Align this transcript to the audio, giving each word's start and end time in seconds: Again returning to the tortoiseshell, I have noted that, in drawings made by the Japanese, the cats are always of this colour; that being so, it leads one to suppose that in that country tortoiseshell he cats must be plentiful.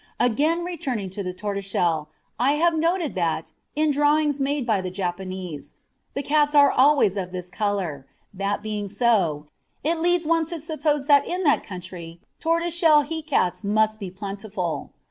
Again 0.19 0.63
returning 0.63 1.11
to 1.11 1.21
the 1.21 1.31
tortoiseshell, 1.31 2.09
I 2.39 2.53
have 2.53 2.73
noted 2.73 3.13
that, 3.13 3.51
in 3.75 3.91
drawings 3.91 4.39
made 4.39 4.65
by 4.65 4.81
the 4.81 4.89
Japanese, 4.89 5.75
the 6.15 6.23
cats 6.23 6.55
are 6.55 6.71
always 6.71 7.17
of 7.17 7.31
this 7.31 7.51
colour; 7.51 8.07
that 8.33 8.63
being 8.63 8.87
so, 8.87 9.45
it 9.83 9.99
leads 9.99 10.25
one 10.25 10.45
to 10.47 10.59
suppose 10.59 11.05
that 11.05 11.27
in 11.27 11.43
that 11.43 11.63
country 11.63 12.19
tortoiseshell 12.39 13.03
he 13.03 13.21
cats 13.21 13.63
must 13.63 13.99
be 13.99 14.09
plentiful. 14.09 14.89